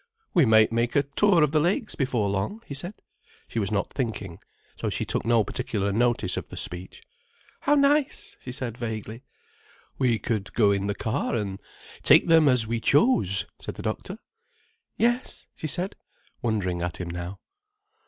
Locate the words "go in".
10.53-10.87